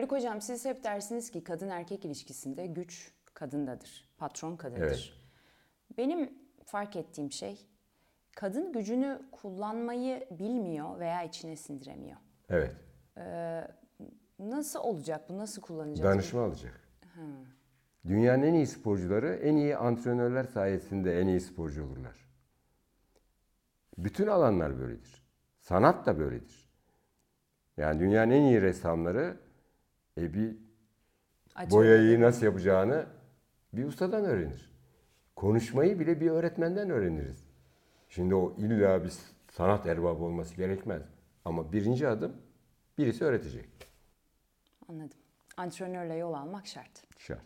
Yok 0.00 0.12
hocam 0.12 0.40
siz 0.40 0.64
hep 0.64 0.84
dersiniz 0.84 1.30
ki 1.30 1.44
kadın 1.44 1.68
erkek 1.68 2.04
ilişkisinde 2.04 2.66
güç 2.66 3.12
kadındadır. 3.34 4.08
Patron 4.18 4.56
kadındır. 4.56 4.82
Evet. 4.82 5.12
Benim 5.98 6.30
fark 6.64 6.96
ettiğim 6.96 7.32
şey 7.32 7.66
kadın 8.36 8.72
gücünü 8.72 9.22
kullanmayı 9.32 10.26
bilmiyor 10.30 10.98
veya 10.98 11.22
içine 11.22 11.56
sindiremiyor. 11.56 12.16
Evet. 12.48 12.76
Nasıl 14.38 14.80
olacak 14.80 15.28
bu? 15.28 15.38
Nasıl 15.38 15.62
kullanacağız? 15.62 16.10
Danışma 16.10 16.44
alacak. 16.44 16.80
Dünyanın 18.06 18.42
en 18.42 18.54
iyi 18.54 18.66
sporcuları 18.66 19.34
en 19.34 19.56
iyi 19.56 19.76
antrenörler 19.76 20.44
sayesinde 20.44 21.20
en 21.20 21.26
iyi 21.26 21.40
sporcu 21.40 21.84
olurlar. 21.84 22.28
Bütün 23.98 24.26
alanlar 24.26 24.78
böyledir. 24.80 25.22
Sanat 25.60 26.06
da 26.06 26.18
böyledir. 26.18 26.68
Yani 27.76 28.00
dünyanın 28.00 28.30
en 28.30 28.42
iyi 28.42 28.62
ressamları 28.62 29.36
e, 30.18 30.34
bir 30.34 30.56
Acaba- 31.54 31.70
boyayı 31.76 32.20
nasıl 32.20 32.46
yapacağını 32.46 33.06
bir 33.72 33.84
ustadan 33.84 34.24
öğrenir. 34.24 34.72
Konuşmayı 35.36 36.00
bile 36.00 36.20
bir 36.20 36.30
öğretmenden 36.30 36.90
öğreniriz. 36.90 37.44
Şimdi 38.08 38.34
o 38.34 38.54
illa 38.58 39.04
bir 39.04 39.12
sanat 39.50 39.86
erbabı 39.86 40.22
olması 40.24 40.54
gerekmez. 40.54 41.02
Ama 41.44 41.72
birinci 41.72 42.08
adım 42.08 42.36
birisi 42.98 43.24
öğretecek. 43.24 43.68
Anladım. 44.88 45.18
Antrenörle 45.56 46.14
yol 46.14 46.32
almak 46.32 46.66
şart. 46.66 47.04
Şart. 47.18 47.42